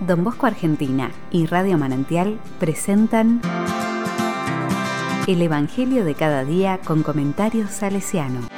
Don 0.00 0.22
Bosco 0.22 0.46
Argentina 0.46 1.10
y 1.32 1.46
Radio 1.46 1.76
Manantial 1.76 2.38
presentan 2.60 3.40
El 5.26 5.42
Evangelio 5.42 6.04
de 6.04 6.14
cada 6.14 6.44
día 6.44 6.78
con 6.84 7.02
comentarios 7.02 7.70
salesiano. 7.70 8.48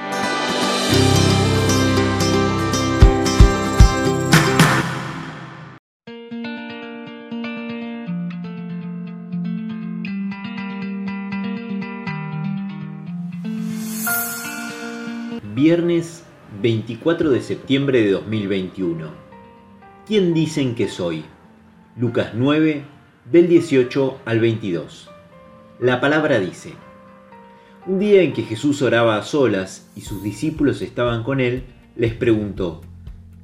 Viernes 15.54 16.22
24 16.60 17.30
de 17.30 17.40
septiembre 17.40 18.02
de 18.02 18.10
2021 18.10 19.29
¿Quién 20.10 20.34
dicen 20.34 20.74
que 20.74 20.88
soy? 20.88 21.22
Lucas 21.96 22.32
9, 22.34 22.82
del 23.30 23.48
18 23.48 24.22
al 24.24 24.40
22. 24.40 25.08
La 25.78 26.00
palabra 26.00 26.40
dice, 26.40 26.72
un 27.86 28.00
día 28.00 28.20
en 28.22 28.32
que 28.32 28.42
Jesús 28.42 28.82
oraba 28.82 29.16
a 29.16 29.22
solas 29.22 29.88
y 29.94 30.00
sus 30.00 30.24
discípulos 30.24 30.82
estaban 30.82 31.22
con 31.22 31.38
él, 31.38 31.62
les 31.94 32.12
preguntó, 32.12 32.80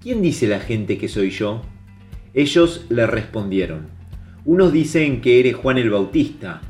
¿quién 0.01 0.23
dice 0.23 0.49
la 0.49 0.59
gente 0.59 0.99
que 0.99 1.07
soy 1.07 1.31
yo? 1.31 1.63
Ellos 2.35 2.85
le 2.89 3.07
respondieron, 3.07 3.87
unos 4.45 4.73
dicen 4.73 5.21
que 5.21 5.39
eres 5.39 5.55
Juan 5.55 5.79
el 5.79 5.91
Bautista, 5.91 6.63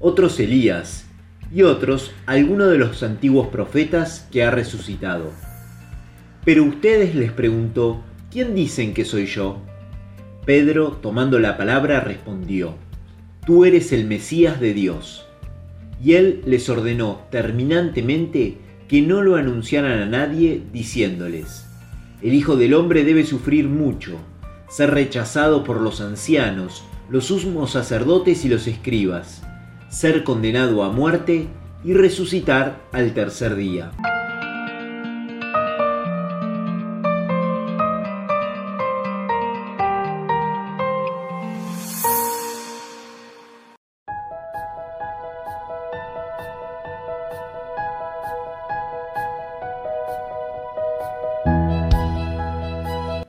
otros 0.00 0.40
Elías, 0.40 1.06
y 1.54 1.62
otros 1.62 2.10
alguno 2.26 2.66
de 2.66 2.78
los 2.78 3.04
antiguos 3.04 3.46
profetas 3.46 4.26
que 4.32 4.42
ha 4.42 4.50
resucitado. 4.50 5.30
Pero 6.44 6.64
ustedes 6.64 7.14
les 7.14 7.30
preguntó, 7.30 8.02
¿quién 8.30 8.54
dicen 8.54 8.94
que 8.94 9.04
soy 9.04 9.26
yo? 9.26 9.58
Pedro, 10.44 10.98
tomando 11.02 11.38
la 11.38 11.56
palabra, 11.56 12.00
respondió, 12.00 12.74
Tú 13.44 13.64
eres 13.64 13.92
el 13.92 14.06
Mesías 14.06 14.60
de 14.60 14.74
Dios. 14.74 15.26
Y 16.02 16.14
él 16.14 16.42
les 16.46 16.68
ordenó 16.68 17.22
terminantemente 17.30 18.58
que 18.88 19.02
no 19.02 19.22
lo 19.22 19.36
anunciaran 19.36 20.00
a 20.00 20.06
nadie, 20.06 20.62
diciéndoles, 20.72 21.66
El 22.22 22.34
Hijo 22.34 22.56
del 22.56 22.74
Hombre 22.74 23.04
debe 23.04 23.24
sufrir 23.24 23.68
mucho, 23.68 24.18
ser 24.68 24.92
rechazado 24.92 25.64
por 25.64 25.80
los 25.80 26.00
ancianos, 26.00 26.84
los 27.08 27.26
sumos 27.26 27.72
sacerdotes 27.72 28.44
y 28.44 28.48
los 28.48 28.66
escribas, 28.66 29.42
ser 29.88 30.24
condenado 30.24 30.82
a 30.82 30.90
muerte 30.90 31.46
y 31.84 31.92
resucitar 31.92 32.80
al 32.92 33.14
tercer 33.14 33.54
día. 33.56 33.92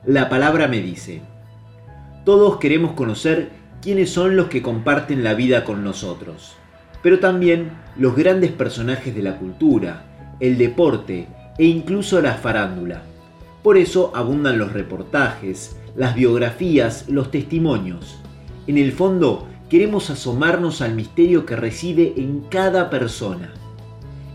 La 0.08 0.30
palabra 0.30 0.68
me 0.68 0.80
dice, 0.80 1.20
todos 2.24 2.56
queremos 2.56 2.92
conocer 2.92 3.50
quiénes 3.82 4.08
son 4.08 4.36
los 4.36 4.46
que 4.46 4.62
comparten 4.62 5.22
la 5.22 5.34
vida 5.34 5.64
con 5.64 5.84
nosotros, 5.84 6.54
pero 7.02 7.18
también 7.18 7.72
los 7.94 8.16
grandes 8.16 8.50
personajes 8.50 9.14
de 9.14 9.22
la 9.22 9.36
cultura, 9.36 10.06
el 10.40 10.56
deporte 10.56 11.28
e 11.58 11.66
incluso 11.66 12.22
la 12.22 12.32
farándula. 12.36 13.02
Por 13.62 13.76
eso 13.76 14.10
abundan 14.14 14.58
los 14.58 14.72
reportajes, 14.72 15.76
las 15.94 16.14
biografías, 16.14 17.06
los 17.10 17.30
testimonios. 17.30 18.18
En 18.66 18.78
el 18.78 18.92
fondo, 18.92 19.46
queremos 19.68 20.08
asomarnos 20.08 20.80
al 20.80 20.94
misterio 20.94 21.44
que 21.44 21.54
reside 21.54 22.14
en 22.16 22.46
cada 22.48 22.88
persona. 22.88 23.52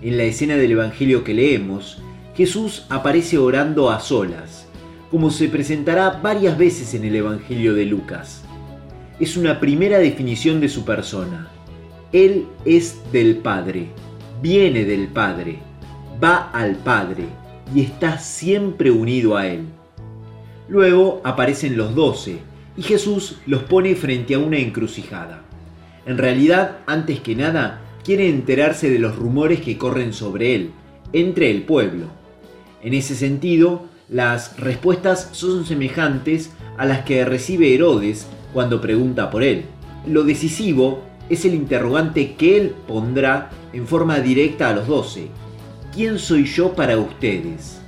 En 0.04 0.18
la 0.18 0.24
escena 0.26 0.54
del 0.54 0.74
Evangelio 0.74 1.24
que 1.24 1.34
leemos, 1.34 2.00
Jesús 2.36 2.86
aparece 2.92 3.40
orando 3.40 3.90
a 3.90 4.00
solas 4.00 4.68
como 5.14 5.30
se 5.30 5.48
presentará 5.48 6.10
varias 6.24 6.58
veces 6.58 6.96
en 6.96 7.06
el 7.06 7.16
Evangelio 7.16 7.76
de 7.76 7.86
Lucas. 7.86 8.44
Es 9.20 9.38
una 9.38 9.60
primera 9.60 10.00
definición 10.00 10.60
de 10.60 10.68
su 10.70 10.86
persona. 10.86 11.52
Él 12.12 12.48
es 12.66 13.00
del 13.12 13.38
Padre, 13.38 13.90
viene 14.42 14.86
del 14.86 15.10
Padre, 15.10 15.60
va 16.22 16.50
al 16.50 16.78
Padre 16.78 17.26
y 17.76 17.82
está 17.82 18.18
siempre 18.18 18.90
unido 18.90 19.38
a 19.38 19.46
Él. 19.46 19.66
Luego 20.68 21.22
aparecen 21.24 21.78
los 21.78 21.94
doce 21.94 22.40
y 22.76 22.82
Jesús 22.82 23.38
los 23.46 23.62
pone 23.62 23.94
frente 23.94 24.34
a 24.34 24.40
una 24.40 24.58
encrucijada. 24.58 25.44
En 26.08 26.18
realidad, 26.18 26.80
antes 26.88 27.20
que 27.20 27.36
nada, 27.36 27.82
quiere 28.04 28.30
enterarse 28.30 28.90
de 28.90 28.98
los 28.98 29.16
rumores 29.16 29.62
que 29.62 29.78
corren 29.78 30.12
sobre 30.12 30.56
Él, 30.56 30.72
entre 31.14 31.52
el 31.52 31.62
pueblo. 31.62 32.08
En 32.82 32.96
ese 32.96 33.14
sentido, 33.14 33.93
las 34.10 34.60
respuestas 34.60 35.30
son 35.32 35.66
semejantes 35.66 36.52
a 36.78 36.86
las 36.86 37.06
que 37.06 37.26
recibe 37.26 37.74
Herodes 37.74 38.28
cuando 38.54 38.82
pregunta 38.82 39.30
por 39.30 39.44
él. 39.44 39.66
Lo 40.06 40.24
decisivo 40.24 41.04
es 41.30 41.46
el 41.46 41.54
interrogante 41.54 42.36
que 42.36 42.58
él 42.58 42.76
pondrá 42.88 43.50
en 43.72 43.88
forma 43.88 44.20
directa 44.20 44.70
a 44.70 44.74
los 44.74 44.88
doce. 44.88 45.28
¿Quién 45.94 46.20
soy 46.20 46.46
yo 46.46 46.74
para 46.74 46.98
ustedes? 46.98 47.80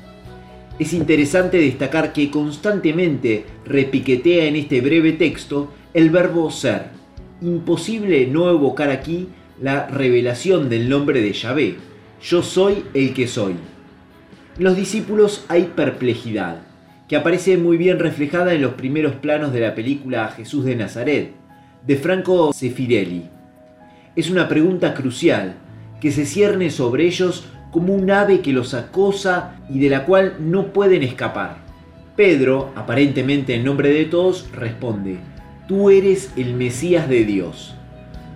Es 0.80 0.94
interesante 0.94 1.58
destacar 1.58 2.14
que 2.14 2.30
constantemente 2.30 3.46
repiquetea 3.66 4.46
en 4.46 4.56
este 4.56 4.82
breve 4.82 5.14
texto 5.14 5.72
el 5.94 6.10
verbo 6.10 6.52
ser. 6.52 6.88
Imposible 7.42 8.28
no 8.28 8.50
evocar 8.50 8.90
aquí 8.90 9.28
la 9.62 9.88
revelación 9.88 10.70
del 10.70 10.90
nombre 10.90 11.22
de 11.22 11.34
Yahvé. 11.34 11.76
Yo 12.22 12.42
soy 12.42 12.84
el 12.94 13.14
que 13.14 13.28
soy. 13.28 13.56
Los 14.58 14.78
discípulos 14.78 15.44
hay 15.50 15.74
perplejidad, 15.76 16.60
que 17.10 17.18
aparece 17.18 17.58
muy 17.58 17.76
bien 17.76 18.00
reflejada 18.00 18.54
en 18.54 18.62
los 18.62 18.76
primeros 18.76 19.16
planos 19.16 19.52
de 19.52 19.60
la 19.60 19.76
película 19.76 20.30
Jesús 20.30 20.64
de 20.64 20.78
Nazaret, 20.78 21.32
de 21.86 21.98
Franco 21.98 22.54
Sefirelli. 22.54 23.26
Es 24.16 24.30
una 24.30 24.48
pregunta 24.48 24.94
crucial, 24.94 25.56
que 26.00 26.10
se 26.14 26.26
cierne 26.26 26.70
sobre 26.70 27.06
ellos 27.06 27.46
como 27.70 27.94
un 27.94 28.10
ave 28.10 28.40
que 28.40 28.54
los 28.54 28.74
acosa 28.74 29.58
y 29.70 29.80
de 29.80 29.90
la 29.90 30.06
cual 30.06 30.38
no 30.40 30.68
pueden 30.72 31.04
escapar. 31.04 31.58
Pedro, 32.16 32.72
aparentemente 32.78 33.56
en 33.56 33.66
nombre 33.66 33.90
de 33.90 34.06
todos, 34.06 34.50
responde, 34.54 35.18
Tú 35.68 35.90
eres 35.90 36.32
el 36.38 36.54
Mesías 36.54 37.10
de 37.10 37.26
Dios. 37.26 37.76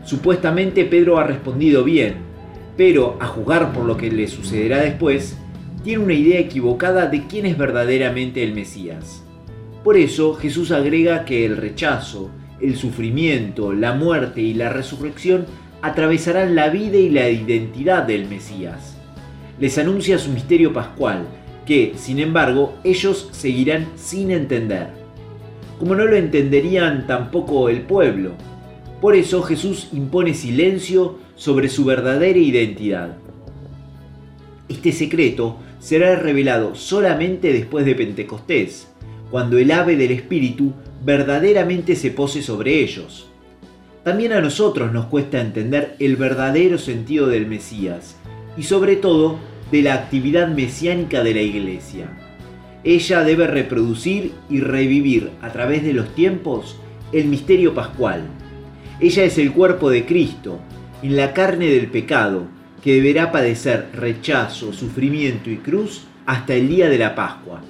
Supuestamente 0.04 0.84
Pedro 0.84 1.18
ha 1.18 1.24
respondido 1.24 1.86
bien, 1.86 2.16
pero 2.76 3.16
a 3.22 3.28
jugar 3.28 3.72
por 3.72 3.86
lo 3.86 3.96
que 3.96 4.12
le 4.12 4.28
sucederá 4.28 4.80
después, 4.80 5.38
tiene 5.84 6.04
una 6.04 6.14
idea 6.14 6.40
equivocada 6.40 7.08
de 7.08 7.26
quién 7.28 7.46
es 7.46 7.58
verdaderamente 7.58 8.44
el 8.44 8.54
Mesías. 8.54 9.24
Por 9.84 9.98
eso 9.98 10.34
Jesús 10.34 10.72
agrega 10.72 11.26
que 11.26 11.46
el 11.46 11.56
rechazo, 11.58 12.30
el 12.60 12.76
sufrimiento, 12.76 13.72
la 13.72 13.94
muerte 13.94 14.42
y 14.42 14.54
la 14.54 14.70
resurrección 14.70 15.46
atravesarán 15.82 16.56
la 16.56 16.70
vida 16.70 16.98
y 16.98 17.10
la 17.10 17.30
identidad 17.30 18.04
del 18.04 18.28
Mesías. 18.28 18.98
Les 19.60 19.78
anuncia 19.78 20.18
su 20.18 20.32
misterio 20.32 20.74
pascual, 20.74 21.26
que, 21.66 21.94
sin 21.96 22.20
embargo, 22.20 22.76
ellos 22.84 23.30
seguirán 23.32 23.88
sin 23.96 24.32
entender. 24.32 24.88
Como 25.78 25.96
no 25.96 26.06
lo 26.06 26.18
entenderían 26.18 27.08
tampoco 27.08 27.70
el 27.70 27.82
pueblo. 27.84 28.34
Por 29.00 29.16
eso 29.16 29.42
Jesús 29.44 29.88
impone 29.94 30.34
silencio 30.34 31.20
sobre 31.36 31.70
su 31.70 31.86
verdadera 31.86 32.38
identidad. 32.38 33.16
Este 34.68 34.92
secreto 34.92 35.58
será 35.80 36.16
revelado 36.16 36.76
solamente 36.76 37.54
después 37.54 37.86
de 37.86 37.96
Pentecostés, 37.96 38.88
cuando 39.32 39.58
el 39.58 39.72
ave 39.72 39.96
del 39.96 40.12
Espíritu 40.12 40.74
verdaderamente 41.04 41.96
se 41.96 42.12
pose 42.12 42.42
sobre 42.42 42.82
ellos. 42.82 43.30
También 44.04 44.34
a 44.34 44.42
nosotros 44.42 44.92
nos 44.92 45.06
cuesta 45.06 45.40
entender 45.42 45.96
el 46.00 46.16
verdadero 46.16 46.78
sentido 46.78 47.28
del 47.28 47.48
Mesías 47.48 48.18
y 48.58 48.64
sobre 48.64 48.96
todo 48.96 49.40
de 49.72 49.82
la 49.82 49.94
actividad 49.94 50.48
mesiánica 50.48 51.24
de 51.24 51.34
la 51.34 51.42
Iglesia. 51.42 52.10
Ella 52.84 53.24
debe 53.24 53.46
reproducir 53.46 54.34
y 54.50 54.62
revivir 54.62 55.32
a 55.42 55.52
través 55.52 55.84
de 55.84 55.94
los 55.94 56.14
tiempos 56.16 56.78
el 57.12 57.26
misterio 57.26 57.74
pascual. 57.74 58.22
Ella 59.00 59.24
es 59.24 59.38
el 59.38 59.52
cuerpo 59.52 59.90
de 59.90 60.06
Cristo, 60.06 60.60
en 61.04 61.16
la 61.16 61.34
carne 61.34 61.68
del 61.68 61.88
pecado, 61.88 62.48
que 62.84 62.96
deberá 62.96 63.32
padecer 63.32 63.90
rechazo, 63.94 64.74
sufrimiento 64.74 65.50
y 65.50 65.58
cruz 65.58 66.04
hasta 66.26 66.54
el 66.54 66.70
día 66.70 66.90
de 66.90 66.98
la 66.98 67.16
Pascua. 67.16 67.62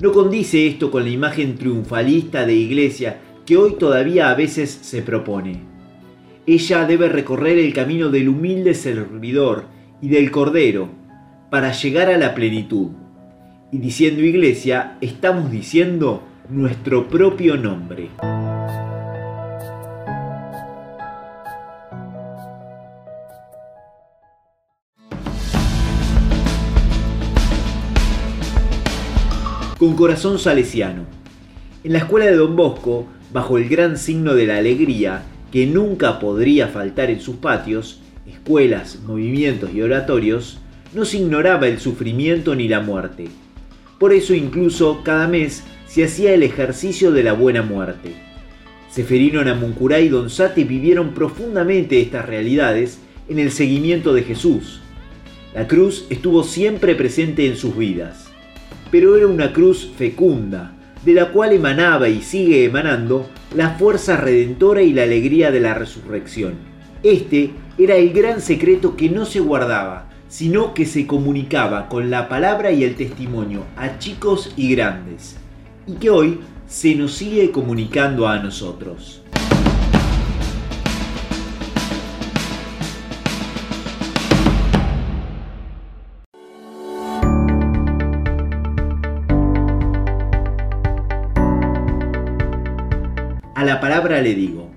No 0.00 0.12
condice 0.12 0.66
esto 0.66 0.90
con 0.90 1.04
la 1.04 1.10
imagen 1.10 1.56
triunfalista 1.56 2.44
de 2.44 2.54
iglesia 2.54 3.18
que 3.46 3.56
hoy 3.56 3.76
todavía 3.78 4.30
a 4.30 4.34
veces 4.34 4.70
se 4.82 5.02
propone. 5.02 5.60
Ella 6.46 6.84
debe 6.84 7.08
recorrer 7.08 7.58
el 7.58 7.72
camino 7.72 8.10
del 8.10 8.28
humilde 8.28 8.74
servidor 8.74 9.66
y 10.00 10.08
del 10.08 10.30
cordero 10.30 10.88
para 11.50 11.72
llegar 11.72 12.10
a 12.10 12.18
la 12.18 12.34
plenitud. 12.34 12.88
Y 13.70 13.78
diciendo 13.78 14.22
iglesia, 14.22 14.98
estamos 15.00 15.50
diciendo 15.50 16.22
nuestro 16.48 17.08
propio 17.08 17.56
nombre. 17.56 18.10
Con 29.84 29.96
corazón 29.96 30.38
salesiano. 30.38 31.04
En 31.84 31.92
la 31.92 31.98
escuela 31.98 32.24
de 32.24 32.36
Don 32.36 32.56
Bosco, 32.56 33.06
bajo 33.34 33.58
el 33.58 33.68
gran 33.68 33.98
signo 33.98 34.34
de 34.34 34.46
la 34.46 34.56
alegría, 34.56 35.24
que 35.52 35.66
nunca 35.66 36.20
podría 36.20 36.68
faltar 36.68 37.10
en 37.10 37.20
sus 37.20 37.36
patios, 37.36 38.00
escuelas, 38.26 39.00
movimientos 39.06 39.74
y 39.74 39.82
oratorios, 39.82 40.58
no 40.94 41.04
se 41.04 41.18
ignoraba 41.18 41.68
el 41.68 41.80
sufrimiento 41.80 42.54
ni 42.54 42.66
la 42.66 42.80
muerte. 42.80 43.26
Por 43.98 44.14
eso 44.14 44.32
incluso 44.32 45.02
cada 45.04 45.28
mes 45.28 45.64
se 45.86 46.04
hacía 46.04 46.32
el 46.32 46.44
ejercicio 46.44 47.12
de 47.12 47.22
la 47.22 47.34
buena 47.34 47.60
muerte. 47.60 48.14
Seferino 48.90 49.44
Namuncurá 49.44 50.00
y 50.00 50.08
Don 50.08 50.30
Sate 50.30 50.64
vivieron 50.64 51.12
profundamente 51.12 52.00
estas 52.00 52.24
realidades 52.24 53.00
en 53.28 53.38
el 53.38 53.50
seguimiento 53.50 54.14
de 54.14 54.22
Jesús. 54.22 54.80
La 55.54 55.68
cruz 55.68 56.06
estuvo 56.08 56.42
siempre 56.42 56.94
presente 56.94 57.46
en 57.46 57.58
sus 57.58 57.76
vidas, 57.76 58.23
pero 58.94 59.16
era 59.16 59.26
una 59.26 59.52
cruz 59.52 59.90
fecunda, 59.98 60.70
de 61.04 61.14
la 61.14 61.32
cual 61.32 61.52
emanaba 61.52 62.08
y 62.08 62.22
sigue 62.22 62.64
emanando 62.64 63.28
la 63.52 63.70
fuerza 63.70 64.16
redentora 64.16 64.82
y 64.82 64.92
la 64.92 65.02
alegría 65.02 65.50
de 65.50 65.58
la 65.58 65.74
resurrección. 65.74 66.54
Este 67.02 67.50
era 67.76 67.96
el 67.96 68.12
gran 68.12 68.40
secreto 68.40 68.94
que 68.94 69.10
no 69.10 69.24
se 69.24 69.40
guardaba, 69.40 70.10
sino 70.28 70.74
que 70.74 70.86
se 70.86 71.08
comunicaba 71.08 71.88
con 71.88 72.08
la 72.08 72.28
palabra 72.28 72.70
y 72.70 72.84
el 72.84 72.94
testimonio 72.94 73.64
a 73.76 73.98
chicos 73.98 74.52
y 74.56 74.72
grandes, 74.76 75.38
y 75.88 75.94
que 75.94 76.10
hoy 76.10 76.38
se 76.68 76.94
nos 76.94 77.14
sigue 77.14 77.50
comunicando 77.50 78.28
a 78.28 78.38
nosotros. 78.38 79.24
Palabra 93.84 94.22
le 94.22 94.34
digo, 94.34 94.70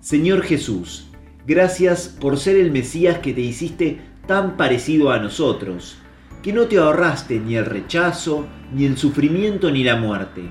Señor 0.00 0.42
Jesús, 0.42 1.08
gracias 1.46 2.08
por 2.08 2.36
ser 2.36 2.56
el 2.56 2.72
Mesías 2.72 3.20
que 3.20 3.32
te 3.32 3.40
hiciste 3.40 4.00
tan 4.26 4.58
parecido 4.58 5.12
a 5.12 5.18
nosotros, 5.18 5.96
que 6.42 6.52
no 6.52 6.66
te 6.66 6.76
ahorraste 6.76 7.40
ni 7.40 7.56
el 7.56 7.64
rechazo, 7.64 8.44
ni 8.70 8.84
el 8.84 8.98
sufrimiento, 8.98 9.70
ni 9.70 9.82
la 9.82 9.96
muerte. 9.96 10.42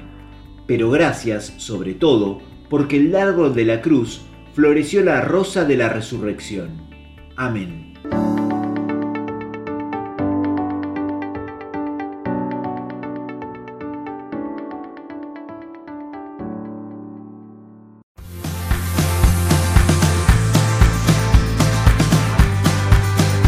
Pero 0.66 0.90
gracias, 0.90 1.54
sobre 1.58 1.94
todo, 1.94 2.42
porque 2.68 2.98
el 2.98 3.12
largo 3.12 3.52
de 3.52 3.66
la 3.66 3.80
cruz 3.84 4.22
floreció 4.56 5.04
la 5.04 5.22
rosa 5.22 5.64
de 5.64 5.78
la 5.78 5.90
resurrección. 5.90 6.72
Amén. 7.36 7.93